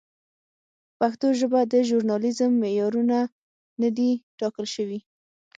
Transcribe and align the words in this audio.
په 0.97 0.97
پښتو 0.99 1.27
ژبه 1.39 1.59
د 1.71 1.73
ژورنالېزم 1.87 2.51
معیارونه 2.61 3.19
نه 3.81 3.89
دي 3.97 4.11
ټاکل 4.39 4.65
شوي. 4.75 4.99